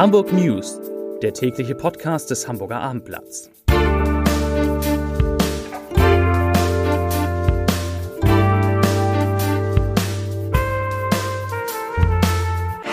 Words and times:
Hamburg 0.00 0.32
News, 0.32 0.80
der 1.20 1.34
tägliche 1.34 1.74
Podcast 1.74 2.30
des 2.30 2.48
Hamburger 2.48 2.80
Abendblatts. 2.80 3.50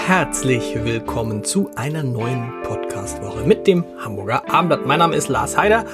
Herzlich 0.06 0.76
willkommen 0.84 1.46
zu 1.46 1.72
einer 1.78 2.04
neuen 2.04 2.52
Podcast-Woche 2.64 3.48
mit 3.48 3.68
dem 3.68 3.86
Hamburger 4.04 4.54
Abendblatt. 4.54 4.86
Mein 4.86 5.00
Name 5.00 5.16
ist 5.16 5.30
Lars 5.30 5.56
Heider. 5.56 5.86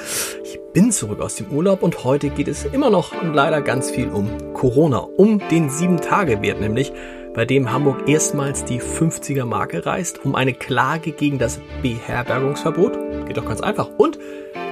Ich 0.44 0.60
bin 0.74 0.92
zurück 0.92 1.22
aus 1.22 1.36
dem 1.36 1.52
Urlaub 1.52 1.84
und 1.84 2.04
heute 2.04 2.32
geht 2.32 2.48
es 2.48 2.66
immer 2.66 2.90
noch 2.90 3.22
und 3.22 3.36
leider 3.36 3.62
ganz 3.62 3.92
viel 3.92 4.10
um 4.10 4.56
Corona, 4.56 5.08
um 5.18 5.38
den 5.50 5.70
7-Tage-Wert 5.70 6.60
nämlich 6.60 6.92
bei 7.34 7.46
dem 7.46 7.72
Hamburg 7.72 8.08
erstmals 8.08 8.64
die 8.64 8.80
50er 8.80 9.46
Marke 9.46 9.86
reißt, 9.86 10.24
um 10.24 10.36
eine 10.36 10.54
Klage 10.54 11.12
gegen 11.12 11.40
das 11.40 11.60
Beherbergungsverbot, 11.82 13.26
geht 13.26 13.38
doch 13.38 13.46
ganz 13.46 13.62
einfach, 13.62 13.90
und 13.98 14.20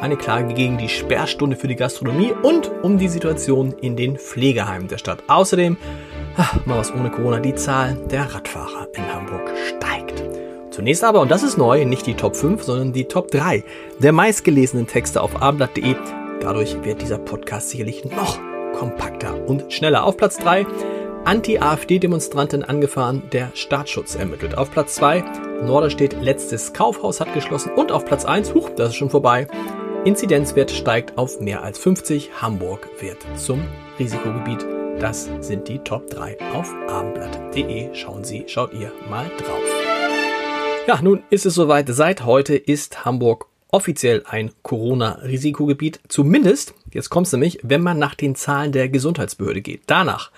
eine 0.02 0.18
Klage 0.18 0.54
gegen 0.54 0.78
die 0.78 0.90
Sperrstunde 0.90 1.56
für 1.56 1.68
die 1.68 1.76
Gastronomie 1.76 2.34
und 2.44 2.72
um 2.84 2.98
die 2.98 3.08
Situation 3.08 3.74
in 3.82 3.96
den 3.96 4.18
Pflegeheimen 4.18 4.88
der 4.88 4.98
Stadt. 4.98 5.24
Außerdem, 5.28 5.78
ach, 6.38 6.66
mal 6.66 6.78
was 6.78 6.94
ohne 6.94 7.10
Corona, 7.10 7.40
die 7.40 7.56
Zahl 7.56 7.98
der 8.10 8.34
Radfahrer 8.34 8.88
in 8.96 9.14
Hamburg 9.14 9.52
steigt. 9.68 10.24
Zunächst 10.72 11.04
aber, 11.04 11.22
und 11.22 11.30
das 11.30 11.44
ist 11.44 11.58
neu, 11.58 11.86
nicht 11.86 12.06
die 12.06 12.16
Top 12.16 12.36
5, 12.36 12.64
sondern 12.64 12.94
die 12.94 13.06
Top 13.06 13.30
3 13.32 13.64
der 14.00 14.12
meistgelesenen 14.12 14.88
Texte 14.88 15.22
auf 15.22 15.42
abendblatt.de. 15.42 15.96
Dadurch 16.40 16.84
wird 16.84 17.02
dieser 17.02 17.18
Podcast 17.18 17.70
sicherlich 17.70 18.06
noch 18.06 18.40
kompakter 18.74 19.48
und 19.48 19.72
schneller. 19.72 20.06
Auf 20.06 20.18
Platz 20.18 20.38
3 20.38 20.66
Anti-AfD-Demonstrantin 21.26 22.64
angefahren, 22.64 23.24
der 23.32 23.52
Staatsschutz 23.54 24.16
ermittelt. 24.16 24.58
Auf 24.58 24.72
Platz 24.72 24.96
2, 24.96 25.24
Norderstedt 25.64 26.20
letztes 26.20 26.74
Kaufhaus 26.74 27.20
hat 27.20 27.34
geschlossen. 27.34 27.74
Und 27.74 27.92
auf 27.92 28.06
Platz 28.06 28.26
1, 28.26 28.54
huch, 28.54 28.72
das 28.76 28.90
ist 28.90 28.96
schon 28.96 29.12
vorbei, 29.12 29.48
Inzidenzwert 30.04 30.72
steigt 30.72 31.20
auf 31.20 31.40
mehr 31.40 31.62
als 31.62 31.78
50. 31.78 32.42
Hamburg 32.42 32.90
wird 33.00 33.20
zum 33.36 33.64
Risikogebiet. 34.00 34.66
Das 35.00 35.30
sind 35.42 35.68
die 35.68 35.78
Top 35.78 36.10
3 36.10 36.38
auf 36.54 36.74
abendblatt.de. 36.88 37.94
Schauen 37.94 38.24
Sie, 38.24 38.46
schaut 38.48 38.74
ihr 38.74 38.92
mal 39.08 39.30
drauf. 39.38 39.62
Ja, 40.88 41.00
nun 41.04 41.22
ist 41.30 41.46
es 41.46 41.54
soweit. 41.54 41.88
Seit 41.90 42.26
heute 42.26 42.56
ist 42.56 43.06
Hamburg 43.06 43.46
offiziell 43.70 44.24
ein 44.28 44.52
Corona-Risikogebiet. 44.64 46.00
Zumindest, 46.08 46.74
jetzt 46.92 47.12
kommt 47.12 47.28
es 47.28 47.34
nämlich, 47.34 47.60
wenn 47.62 47.84
man 47.84 48.00
nach 48.00 48.16
den 48.16 48.34
Zahlen 48.34 48.72
der 48.72 48.90
Gesundheitsbehörde 48.90 49.62
geht. 49.62 49.84
Danach 49.86 50.32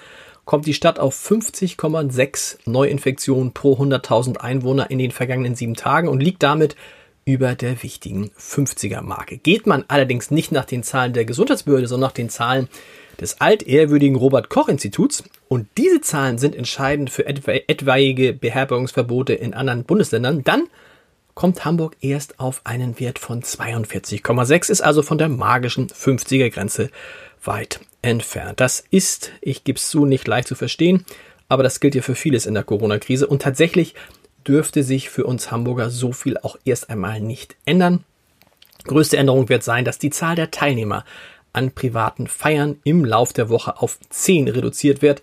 kommt 0.46 0.66
die 0.66 0.74
Stadt 0.74 1.00
auf 1.00 1.16
50,6 1.16 2.58
Neuinfektionen 2.66 3.54
pro 3.54 3.76
100.000 3.76 4.38
Einwohner 4.38 4.92
in 4.92 5.00
den 5.00 5.12
vergangenen 5.12 5.56
sieben 5.56 5.76
Tagen 5.76 6.08
und 6.08 6.22
liegt 6.22 6.44
damit 6.44 6.76
über 7.26 7.56
der 7.56 7.82
wichtigen 7.82 8.32
50er-Marke. 8.38 9.38
Geht 9.38 9.66
man 9.66 9.86
allerdings 9.88 10.30
nicht 10.30 10.52
nach 10.52 10.66
den 10.66 10.84
Zahlen 10.84 11.14
der 11.14 11.26
Gesundheitsbehörde, 11.26 11.88
sondern 11.88 12.10
nach 12.10 12.14
den 12.14 12.30
Zahlen 12.30 12.68
des 13.20 13.40
altehrwürdigen 13.40 14.18
Robert 14.18 14.50
Koch 14.50 14.68
Instituts 14.68 15.24
und 15.48 15.68
diese 15.78 16.02
Zahlen 16.02 16.38
sind 16.38 16.56
entscheidend 16.56 17.10
für 17.10 17.26
etwaige 17.26 18.34
Beherbergungsverbote 18.34 19.34
in 19.34 19.54
anderen 19.54 19.84
Bundesländern, 19.86 20.44
dann 20.44 20.64
kommt 21.34 21.66
Hamburg 21.66 21.95
erst 22.02 22.39
auf 22.39 22.62
einen 22.64 23.00
Wert 23.00 23.20
von 23.20 23.42
42,6, 23.42 24.70
ist 24.70 24.81
also 24.81 25.02
von 25.02 25.17
der 25.17 25.30
magischen 25.30 25.88
50er 25.88 26.50
Grenze 26.50 26.90
weit 27.44 27.80
entfernt. 28.02 28.59
Das 28.59 28.84
ist, 28.92 29.31
ich 29.42 29.64
gebe 29.64 29.78
es 29.78 29.90
zu, 29.90 30.06
nicht 30.06 30.28
leicht 30.28 30.48
zu 30.48 30.56
verstehen, 30.56 31.06
aber 31.50 31.64
das 31.64 31.80
gilt 31.80 31.95
ja 31.95 32.02
für 32.02 32.16
vieles 32.16 32.45
in 32.45 32.53
der 32.53 32.64
Corona-Krise 32.64 33.28
und 33.28 33.42
tatsächlich 33.42 33.95
dürfte 34.48 34.84
sich 34.84 35.09
für 35.09 35.25
uns 35.25 35.52
Hamburger 35.52 35.90
so 35.90 36.12
viel 36.12 36.38
auch 36.38 36.58
erst 36.66 36.90
einmal 36.90 37.22
nicht 37.22 37.56
ändern. 37.66 38.03
Größte 38.85 39.18
Änderung 39.18 39.50
wird 39.50 39.63
sein, 39.63 39.85
dass 39.85 40.00
die 40.00 40.09
Zahl 40.09 40.35
der 40.35 40.52
Teilnehmer 40.52 41.06
an 41.53 41.72
privaten 41.72 42.28
Feiern 42.28 42.79
im 42.84 43.06
Lauf 43.06 43.31
der 43.31 43.50
Woche 43.50 43.81
auf 43.81 44.00
10 44.09 44.50
reduziert 44.50 45.02
wird. 45.02 45.22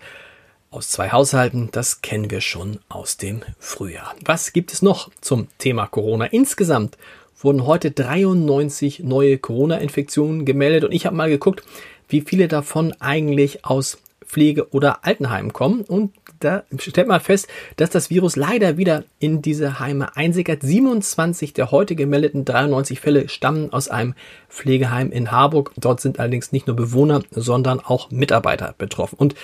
Aus 0.73 0.87
zwei 0.87 1.11
Haushalten, 1.11 1.67
das 1.73 2.01
kennen 2.01 2.31
wir 2.31 2.39
schon 2.39 2.79
aus 2.87 3.17
dem 3.17 3.41
Frühjahr. 3.59 4.15
Was 4.23 4.53
gibt 4.53 4.71
es 4.71 4.81
noch 4.81 5.11
zum 5.19 5.49
Thema 5.57 5.85
Corona? 5.85 6.23
Insgesamt 6.23 6.97
wurden 7.41 7.65
heute 7.65 7.91
93 7.91 9.01
neue 9.01 9.37
Corona-Infektionen 9.37 10.45
gemeldet 10.45 10.85
und 10.85 10.93
ich 10.93 11.05
habe 11.05 11.17
mal 11.17 11.29
geguckt, 11.29 11.63
wie 12.07 12.21
viele 12.21 12.47
davon 12.47 12.93
eigentlich 13.01 13.65
aus 13.65 13.97
Pflege- 14.25 14.69
oder 14.71 15.03
Altenheimen 15.03 15.51
kommen. 15.51 15.81
Und 15.81 16.13
da 16.39 16.63
stellt 16.77 17.09
man 17.09 17.19
fest, 17.19 17.49
dass 17.75 17.89
das 17.89 18.09
Virus 18.09 18.37
leider 18.37 18.77
wieder 18.77 19.03
in 19.19 19.41
diese 19.41 19.79
Heime 19.79 20.15
einsickert. 20.15 20.61
27 20.61 21.51
der 21.51 21.71
heute 21.71 21.95
gemeldeten 21.95 22.45
93 22.45 23.01
Fälle 23.01 23.27
stammen 23.27 23.73
aus 23.73 23.89
einem 23.89 24.15
Pflegeheim 24.47 25.11
in 25.11 25.31
Harburg. 25.31 25.73
Dort 25.75 25.99
sind 25.99 26.17
allerdings 26.17 26.53
nicht 26.53 26.67
nur 26.67 26.77
Bewohner, 26.77 27.23
sondern 27.31 27.81
auch 27.81 28.09
Mitarbeiter 28.09 28.73
betroffen. 28.77 29.17
Und 29.17 29.35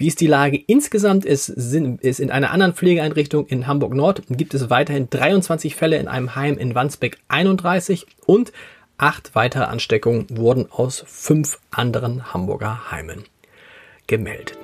wie 0.00 0.06
ist 0.06 0.20
die 0.22 0.26
Lage 0.26 0.56
insgesamt? 0.66 1.26
Es 1.26 1.44
sind, 1.44 2.00
ist 2.00 2.20
in 2.20 2.30
einer 2.30 2.50
anderen 2.50 2.72
Pflegeeinrichtung 2.72 3.46
in 3.46 3.66
Hamburg 3.66 3.94
Nord 3.94 4.22
gibt 4.30 4.54
es 4.54 4.70
weiterhin 4.70 5.10
23 5.10 5.76
Fälle 5.76 5.98
in 5.98 6.08
einem 6.08 6.34
Heim 6.34 6.56
in 6.56 6.74
Wandsbek 6.74 7.18
31 7.28 8.06
und 8.26 8.50
Acht 9.00 9.34
weitere 9.34 9.64
Ansteckungen 9.64 10.26
wurden 10.28 10.70
aus 10.70 11.02
fünf 11.06 11.58
anderen 11.70 12.34
Hamburger 12.34 12.90
Heimen 12.90 13.24
gemeldet. 14.06 14.58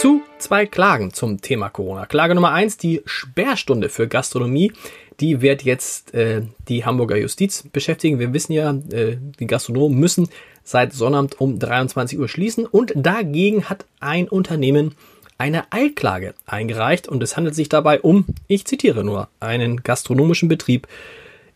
Zu 0.00 0.22
zwei 0.38 0.66
Klagen 0.66 1.12
zum 1.12 1.40
Thema 1.40 1.68
Corona. 1.68 2.06
Klage 2.06 2.34
Nummer 2.34 2.50
eins, 2.50 2.76
die 2.76 3.02
Sperrstunde 3.04 3.88
für 3.88 4.08
Gastronomie. 4.08 4.72
Die 5.20 5.42
wird 5.42 5.62
jetzt 5.62 6.12
äh, 6.12 6.42
die 6.66 6.84
Hamburger 6.84 7.16
Justiz 7.16 7.68
beschäftigen. 7.72 8.18
Wir 8.18 8.32
wissen 8.32 8.52
ja, 8.52 8.72
äh, 8.90 9.16
die 9.38 9.46
Gastronomen 9.46 9.96
müssen 9.96 10.28
seit 10.62 10.92
Sonnabend 10.92 11.40
um 11.40 11.58
23 11.58 12.18
Uhr 12.18 12.28
schließen 12.28 12.66
und 12.66 12.92
dagegen 12.94 13.68
hat 13.68 13.84
ein 14.00 14.28
Unternehmen 14.28 14.94
eine 15.38 15.72
Eilklage 15.72 16.34
eingereicht 16.44 17.08
und 17.08 17.22
es 17.22 17.36
handelt 17.36 17.54
sich 17.54 17.68
dabei 17.68 18.00
um, 18.00 18.26
ich 18.46 18.66
zitiere 18.66 19.04
nur, 19.04 19.28
einen 19.40 19.82
gastronomischen 19.82 20.48
Betrieb 20.48 20.86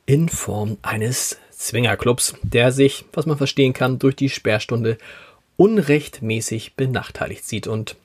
in 0.06 0.28
Form 0.28 0.78
eines 0.82 1.38
Zwingerclubs, 1.50 2.34
der 2.42 2.72
sich, 2.72 3.04
was 3.12 3.26
man 3.26 3.36
verstehen 3.36 3.72
kann, 3.72 3.98
durch 3.98 4.16
die 4.16 4.30
Sperrstunde 4.30 4.98
unrechtmäßig 5.56 6.74
benachteiligt 6.74 7.44
sieht. 7.44 7.66
Und 7.66 7.96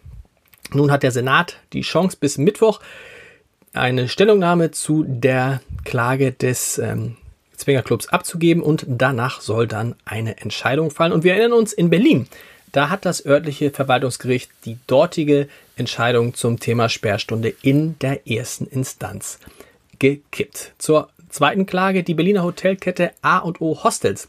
nun 0.73 0.91
hat 0.91 1.03
der 1.03 1.11
Senat 1.11 1.57
die 1.73 1.81
Chance 1.81 2.17
bis 2.19 2.37
Mittwoch 2.37 2.79
eine 3.73 4.07
Stellungnahme 4.07 4.71
zu 4.71 5.05
der 5.07 5.61
Klage 5.85 6.31
des 6.31 6.77
ähm, 6.77 7.16
Zwingerclubs 7.59 8.08
abzugeben 8.08 8.64
und 8.64 8.86
danach 8.88 9.42
soll 9.42 9.68
dann 9.68 9.96
eine 10.06 10.40
Entscheidung 10.40 10.92
fallen. 10.92 11.12
Und 11.12 11.24
wir 11.24 11.34
erinnern 11.34 11.53
uns 11.53 11.74
in 11.74 11.90
Berlin, 11.90 12.28
da 12.72 12.90
hat 12.90 13.06
das 13.06 13.25
örtliche 13.25 13.72
Verwaltungsgericht 13.72 14.52
die 14.66 14.78
dortige 14.88 15.47
Entscheidung 15.75 16.34
zum 16.34 16.59
Thema 16.59 16.90
Sperrstunde 16.90 17.53
in 17.62 17.97
der 18.00 18.28
ersten 18.28 18.66
Instanz 18.66 19.40
gekippt. 19.97 20.74
Zur 20.78 21.09
zweiten 21.30 21.66
Klage 21.66 22.03
die 22.03 22.14
Berliner 22.14 22.44
Hotelkette 22.44 23.12
A&O 23.22 23.84
Hostels. 23.84 24.28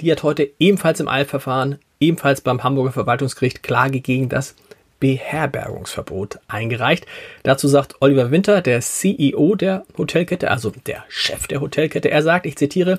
Die 0.00 0.10
hat 0.12 0.22
heute 0.22 0.50
ebenfalls 0.58 1.00
im 1.00 1.08
Eilverfahren, 1.08 1.78
ebenfalls 2.00 2.40
beim 2.40 2.62
Hamburger 2.62 2.92
Verwaltungsgericht 2.92 3.62
Klage 3.62 4.00
gegen 4.00 4.28
das 4.28 4.54
Beherbergungsverbot 5.00 6.38
eingereicht. 6.48 7.06
Dazu 7.42 7.68
sagt 7.68 7.96
Oliver 8.00 8.30
Winter, 8.30 8.60
der 8.60 8.80
CEO 8.80 9.54
der 9.54 9.84
Hotelkette, 9.96 10.50
also 10.50 10.72
der 10.86 11.04
Chef 11.08 11.46
der 11.46 11.60
Hotelkette, 11.60 12.10
er 12.10 12.22
sagt, 12.22 12.46
ich 12.46 12.56
zitiere, 12.56 12.98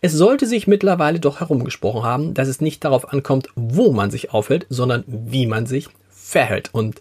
es 0.00 0.12
sollte 0.12 0.46
sich 0.46 0.66
mittlerweile 0.66 1.20
doch 1.20 1.40
herumgesprochen 1.40 2.02
haben, 2.02 2.34
dass 2.34 2.48
es 2.48 2.60
nicht 2.60 2.84
darauf 2.84 3.12
ankommt, 3.12 3.48
wo 3.54 3.92
man 3.92 4.10
sich 4.10 4.32
aufhält, 4.32 4.66
sondern 4.70 5.04
wie 5.06 5.46
man 5.46 5.66
sich 5.66 5.88
verhält. 6.10 6.70
Und 6.72 7.00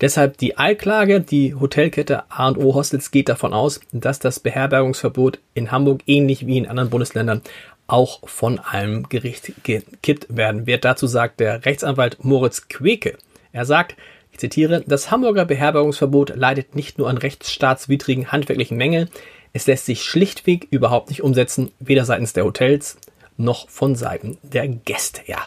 Deshalb 0.00 0.36
die 0.36 0.58
Eilklage, 0.58 1.22
die 1.22 1.54
Hotelkette 1.54 2.24
A&O 2.30 2.74
Hostels 2.74 3.10
geht 3.10 3.30
davon 3.30 3.54
aus, 3.54 3.80
dass 3.92 4.18
das 4.18 4.40
Beherbergungsverbot 4.40 5.38
in 5.54 5.72
Hamburg 5.72 6.02
ähnlich 6.06 6.46
wie 6.46 6.58
in 6.58 6.66
anderen 6.66 6.90
Bundesländern 6.90 7.40
auch 7.86 8.28
von 8.28 8.58
einem 8.58 9.08
Gericht 9.08 9.52
gekippt 9.64 10.26
werden 10.28 10.66
wird. 10.66 10.84
Dazu 10.84 11.06
sagt 11.06 11.40
der 11.40 11.64
Rechtsanwalt 11.64 12.22
Moritz 12.24 12.68
Queke. 12.68 13.16
Er 13.56 13.64
sagt, 13.64 13.96
ich 14.32 14.38
zitiere, 14.38 14.84
das 14.86 15.10
Hamburger 15.10 15.46
Beherbergungsverbot 15.46 16.36
leidet 16.36 16.76
nicht 16.76 16.98
nur 16.98 17.08
an 17.08 17.16
rechtsstaatswidrigen 17.16 18.30
handwerklichen 18.30 18.76
Mängeln, 18.76 19.08
es 19.54 19.66
lässt 19.66 19.86
sich 19.86 20.02
schlichtweg 20.02 20.68
überhaupt 20.70 21.08
nicht 21.08 21.22
umsetzen, 21.22 21.72
weder 21.78 22.04
seitens 22.04 22.34
der 22.34 22.44
Hotels 22.44 22.98
noch 23.38 23.70
von 23.70 23.96
Seiten 23.96 24.36
der 24.42 24.68
Gäste. 24.68 25.22
Ja, 25.24 25.38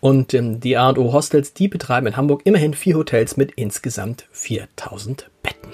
und 0.00 0.34
ähm, 0.34 0.58
die 0.58 0.76
A&O 0.76 1.12
Hostels, 1.12 1.54
die 1.54 1.68
betreiben 1.68 2.08
in 2.08 2.16
Hamburg 2.16 2.42
immerhin 2.42 2.74
vier 2.74 2.96
Hotels 2.96 3.36
mit 3.36 3.52
insgesamt 3.52 4.26
4000 4.32 5.30
Betten. 5.40 5.70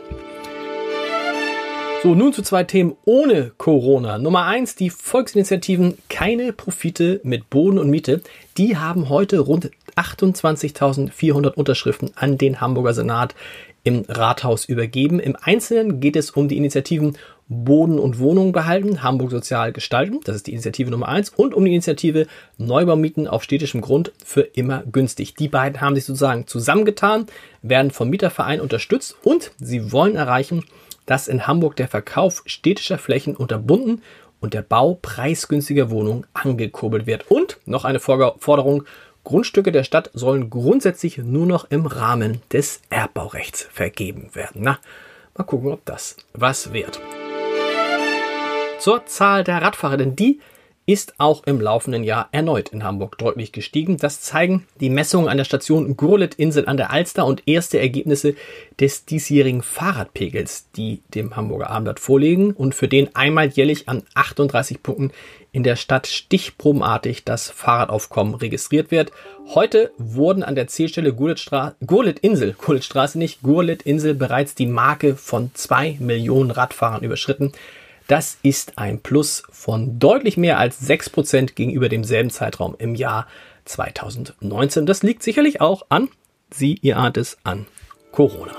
So, 2.03 2.15
nun 2.15 2.33
zu 2.33 2.41
zwei 2.41 2.65
Themen 2.65 2.97
ohne 3.05 3.53
Corona. 3.59 4.17
Nummer 4.17 4.47
eins, 4.47 4.75
die 4.75 4.89
Volksinitiativen 4.89 5.99
Keine 6.09 6.55
Profite 6.55 7.21
mit 7.25 7.51
Boden 7.51 7.79
und 7.79 7.91
Miete. 7.91 8.23
Die 8.57 8.79
haben 8.79 9.11
heute 9.11 9.39
rund 9.41 9.71
28.400 9.97 11.55
Unterschriften 11.55 12.11
an 12.15 12.39
den 12.39 12.61
Hamburger 12.61 12.95
Senat 12.95 13.35
im 13.83 14.05
Rathaus 14.09 14.65
übergeben. 14.65 15.21
Im 15.21 15.37
Einzelnen 15.41 16.01
geht 16.01 16.17
es 16.17 16.31
um 16.31 16.49
die 16.49 16.57
Initiativen 16.57 17.17
Boden 17.49 17.99
und 17.99 18.21
Wohnungen 18.21 18.53
behalten, 18.53 19.03
Hamburg 19.03 19.33
sozial 19.33 19.73
gestalten, 19.73 20.21
das 20.23 20.37
ist 20.37 20.47
die 20.47 20.53
Initiative 20.53 20.91
Nummer 20.91 21.09
eins, 21.09 21.31
und 21.31 21.53
um 21.53 21.65
die 21.65 21.73
Initiative 21.73 22.29
Neubaumieten 22.59 23.27
auf 23.27 23.43
städtischem 23.43 23.81
Grund 23.81 24.13
für 24.25 24.43
immer 24.43 24.85
günstig. 24.85 25.35
Die 25.35 25.49
beiden 25.49 25.81
haben 25.81 25.97
sich 25.97 26.05
sozusagen 26.05 26.47
zusammengetan, 26.47 27.27
werden 27.63 27.91
vom 27.91 28.09
Mieterverein 28.09 28.61
unterstützt 28.61 29.17
und 29.25 29.51
sie 29.59 29.91
wollen 29.91 30.15
erreichen, 30.15 30.65
dass 31.07 31.27
in 31.27 31.49
Hamburg 31.49 31.75
der 31.75 31.89
Verkauf 31.89 32.43
städtischer 32.47 32.99
Flächen 32.99 33.35
unterbunden 33.35 34.01
und 34.39 34.55
der 34.55 34.63
Bau 34.63 34.99
preisgünstiger 35.03 35.91
Wohnungen 35.91 36.27
angekurbelt 36.33 37.07
wird. 37.07 37.31
Und 37.33 37.59
noch 37.67 37.85
eine 37.85 37.99
Forderung, 37.99 38.85
Grundstücke 39.31 39.71
der 39.71 39.85
Stadt 39.85 40.11
sollen 40.13 40.51
grundsätzlich 40.51 41.19
nur 41.19 41.47
noch 41.47 41.71
im 41.71 41.87
Rahmen 41.87 42.43
des 42.53 42.81
Erbbaurechts 42.91 43.63
vergeben 43.71 44.35
werden. 44.35 44.63
Na, 44.63 44.81
mal 45.37 45.45
gucken, 45.45 45.71
ob 45.71 45.85
das 45.85 46.17
was 46.33 46.73
wird. 46.73 47.01
Zur 48.81 49.07
Zahl 49.07 49.45
der 49.45 49.63
Radfahrer, 49.63 49.99
denn 49.99 50.17
die 50.17 50.41
ist 50.93 51.15
auch 51.19 51.45
im 51.45 51.61
laufenden 51.61 52.03
Jahr 52.03 52.29
erneut 52.33 52.71
in 52.71 52.83
Hamburg 52.83 53.17
deutlich 53.17 53.53
gestiegen. 53.53 53.97
Das 53.97 54.23
zeigen 54.23 54.67
die 54.81 54.91
Messungen 54.91 55.29
an 55.29 55.37
der 55.37 55.45
Station 55.45 55.97
Gurlitt-Insel 55.97 56.67
an 56.67 56.77
der 56.77 56.91
Alster 56.91 57.27
und 57.27 57.45
erste 57.47 57.79
Ergebnisse 57.79 58.35
des 58.81 59.05
diesjährigen 59.05 59.63
Fahrradpegels, 59.63 60.67
die 60.77 61.01
dem 61.15 61.37
Hamburger 61.37 61.71
Abendblatt 61.71 62.01
vorlegen 62.01 62.51
und 62.53 62.75
für 62.75 62.89
den 62.89 63.15
einmal 63.15 63.49
jährlich 63.49 63.89
an 63.89 64.03
38 64.15 64.83
Punkten 64.83 65.13
in 65.53 65.63
der 65.63 65.77
Stadt 65.77 66.09
stichprobenartig 66.09 67.25
das 67.25 67.51
Fahrradaufkommen 67.51 68.35
registriert 68.35 68.91
wird. 68.91 69.13
Heute 69.55 69.93
wurden 69.97 70.43
an 70.43 70.57
der 70.57 70.67
Zielstelle 70.67 71.13
Gurlitt-Insel, 71.13 72.55
Gurlitt-Straße 72.55 73.17
nicht, 73.17 73.43
Gurlitt-Insel 73.43 74.15
bereits 74.15 74.57
die 74.57 74.67
Marke 74.67 75.15
von 75.15 75.53
zwei 75.55 75.97
Millionen 76.01 76.51
Radfahrern 76.51 77.05
überschritten. 77.05 77.53
Das 78.11 78.39
ist 78.43 78.77
ein 78.77 78.99
Plus 78.99 79.45
von 79.53 80.01
deutlich 80.01 80.37
mehr 80.37 80.59
als 80.59 80.83
6% 80.83 81.55
gegenüber 81.55 81.89
demselben 81.89 82.31
Zeitraum 82.31 82.75
im 82.77 82.97
Jahr 82.97 83.29
2019. 83.67 84.85
Das 84.85 85.05
liegt 85.05 85.23
sicherlich 85.23 85.61
auch 85.61 85.87
an, 85.91 86.09
Sie, 86.53 86.77
ihr 86.83 86.97
ahnt 86.97 87.37
an 87.45 87.67
Corona. 88.11 88.57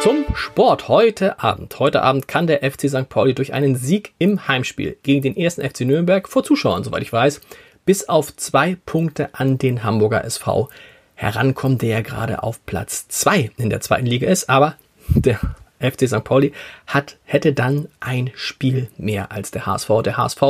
Zum 0.00 0.24
Sport 0.32 0.88
heute 0.88 1.40
Abend. 1.40 1.78
Heute 1.78 2.00
Abend 2.00 2.26
kann 2.26 2.46
der 2.46 2.60
FC 2.60 2.88
St. 2.88 3.10
Pauli 3.10 3.34
durch 3.34 3.52
einen 3.52 3.76
Sieg 3.76 4.14
im 4.16 4.48
Heimspiel 4.48 4.96
gegen 5.02 5.20
den 5.20 5.36
ersten 5.36 5.60
FC 5.60 5.82
Nürnberg 5.82 6.26
vor 6.26 6.42
Zuschauern, 6.42 6.82
soweit 6.82 7.02
ich 7.02 7.12
weiß, 7.12 7.42
bis 7.84 8.08
auf 8.08 8.34
zwei 8.34 8.78
Punkte 8.86 9.34
an 9.34 9.58
den 9.58 9.84
Hamburger 9.84 10.24
SV 10.24 10.70
herankommen, 11.16 11.76
der 11.76 11.90
ja 11.90 12.00
gerade 12.00 12.42
auf 12.44 12.64
Platz 12.64 13.08
zwei 13.08 13.50
in 13.58 13.68
der 13.68 13.82
zweiten 13.82 14.06
Liga 14.06 14.26
ist. 14.26 14.48
Aber 14.48 14.76
der 15.08 15.38
FC 15.80 16.08
St. 16.08 16.24
Pauli 16.24 16.52
hat, 16.86 17.16
hätte 17.24 17.52
dann 17.52 17.88
ein 18.00 18.30
Spiel 18.34 18.88
mehr 18.96 19.32
als 19.32 19.50
der 19.50 19.66
HSV. 19.66 19.88
Der 20.04 20.16
HSV 20.16 20.42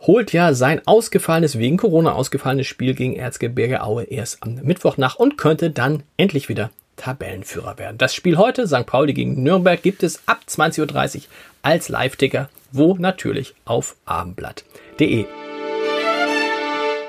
holt 0.00 0.32
ja 0.32 0.54
sein 0.54 0.80
ausgefallenes, 0.86 1.58
wegen 1.58 1.76
Corona 1.76 2.12
ausgefallenes 2.12 2.66
Spiel 2.66 2.94
gegen 2.94 3.16
Erzgebirge 3.16 3.82
Aue 3.82 4.04
erst 4.04 4.42
am 4.42 4.54
Mittwoch 4.62 4.96
nach 4.96 5.16
und 5.16 5.36
könnte 5.36 5.70
dann 5.70 6.02
endlich 6.16 6.48
wieder 6.48 6.70
Tabellenführer 6.96 7.78
werden. 7.78 7.98
Das 7.98 8.14
Spiel 8.14 8.36
heute, 8.36 8.66
St. 8.66 8.86
Pauli 8.86 9.14
gegen 9.14 9.42
Nürnberg, 9.42 9.82
gibt 9.82 10.02
es 10.02 10.20
ab 10.26 10.40
20.30 10.48 11.16
Uhr 11.16 11.22
als 11.62 11.88
Live-Ticker, 11.88 12.48
wo 12.72 12.94
natürlich 12.94 13.54
auf 13.64 13.96
abendblatt.de. 14.04 15.24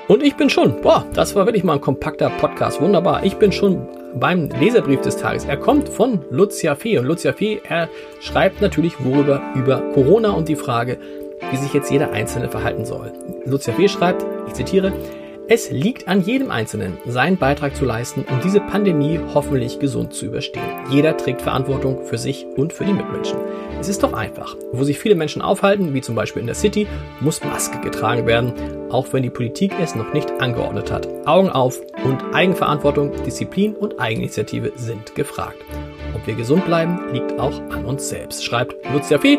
Und 0.08 0.22
ich 0.22 0.34
bin 0.34 0.50
schon, 0.50 0.80
boah, 0.80 1.06
das 1.14 1.34
war 1.36 1.46
wirklich 1.46 1.62
mal 1.62 1.74
ein 1.74 1.80
kompakter 1.80 2.28
Podcast, 2.28 2.80
wunderbar. 2.80 3.24
Ich 3.24 3.36
bin 3.36 3.52
schon 3.52 3.86
beim 4.14 4.48
Leserbrief 4.48 5.00
des 5.00 5.16
Tages. 5.16 5.44
Er 5.44 5.56
kommt 5.56 5.88
von 5.88 6.24
Lucia 6.30 6.74
Fee 6.74 6.98
und 6.98 7.06
Lucia 7.06 7.32
Fee, 7.32 7.60
er 7.68 7.88
schreibt 8.20 8.60
natürlich 8.60 9.02
worüber 9.04 9.40
über 9.54 9.78
Corona 9.94 10.30
und 10.30 10.48
die 10.48 10.56
Frage, 10.56 10.98
wie 11.50 11.56
sich 11.56 11.72
jetzt 11.72 11.90
jeder 11.90 12.12
Einzelne 12.12 12.48
verhalten 12.48 12.84
soll. 12.84 13.12
Lucia 13.46 13.72
Fee 13.74 13.88
schreibt, 13.88 14.26
ich 14.48 14.54
zitiere, 14.54 14.92
es 15.54 15.70
liegt 15.70 16.08
an 16.08 16.24
jedem 16.24 16.50
Einzelnen, 16.50 16.96
seinen 17.04 17.36
Beitrag 17.36 17.76
zu 17.76 17.84
leisten, 17.84 18.24
um 18.30 18.40
diese 18.40 18.58
Pandemie 18.58 19.20
hoffentlich 19.34 19.78
gesund 19.78 20.14
zu 20.14 20.24
überstehen. 20.24 20.64
Jeder 20.88 21.14
trägt 21.14 21.42
Verantwortung 21.42 22.06
für 22.06 22.16
sich 22.16 22.46
und 22.56 22.72
für 22.72 22.86
die 22.86 22.94
Mitmenschen. 22.94 23.38
Es 23.78 23.86
ist 23.86 24.02
doch 24.02 24.14
einfach. 24.14 24.56
Wo 24.72 24.82
sich 24.84 24.98
viele 24.98 25.14
Menschen 25.14 25.42
aufhalten, 25.42 25.92
wie 25.92 26.00
zum 26.00 26.14
Beispiel 26.14 26.40
in 26.40 26.46
der 26.46 26.54
City, 26.54 26.86
muss 27.20 27.44
Maske 27.44 27.82
getragen 27.82 28.26
werden, 28.26 28.54
auch 28.90 29.12
wenn 29.12 29.22
die 29.22 29.28
Politik 29.28 29.74
es 29.78 29.94
noch 29.94 30.14
nicht 30.14 30.30
angeordnet 30.40 30.90
hat. 30.90 31.06
Augen 31.26 31.50
auf 31.50 31.82
und 32.02 32.34
Eigenverantwortung, 32.34 33.12
Disziplin 33.26 33.74
und 33.74 34.00
Eigeninitiative 34.00 34.72
sind 34.76 35.14
gefragt. 35.14 35.58
Ob 36.14 36.26
wir 36.26 36.34
gesund 36.34 36.64
bleiben, 36.64 36.98
liegt 37.12 37.38
auch 37.38 37.60
an 37.72 37.84
uns 37.84 38.08
selbst, 38.08 38.42
schreibt 38.42 38.74
Lucia 38.90 39.18
Fee. 39.18 39.38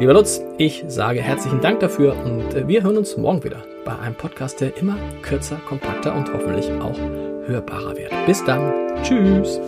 Lieber 0.00 0.12
Lutz, 0.12 0.40
ich 0.58 0.84
sage 0.88 1.22
herzlichen 1.22 1.60
Dank 1.60 1.78
dafür 1.78 2.16
und 2.24 2.52
äh, 2.52 2.66
wir 2.66 2.82
hören 2.82 2.96
uns 2.96 3.16
morgen 3.16 3.44
wieder 3.44 3.62
bei 3.84 3.96
einem 3.96 4.16
Podcast, 4.16 4.60
der 4.60 4.76
immer 4.76 4.98
kürzer, 5.22 5.56
kompakter 5.68 6.16
und 6.16 6.32
hoffentlich 6.32 6.68
auch 6.80 6.98
hörbarer 7.46 7.96
wird. 7.96 8.12
Bis 8.26 8.44
dann. 8.44 8.72
Tschüss. 9.04 9.60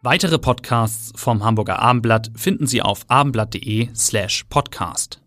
Weitere 0.00 0.38
Podcasts 0.38 1.12
vom 1.16 1.44
Hamburger 1.44 1.80
Abendblatt 1.80 2.30
finden 2.34 2.66
Sie 2.66 2.80
auf 2.80 3.04
abendblatt.de 3.08 3.90
slash 3.94 4.44
podcast. 4.48 5.20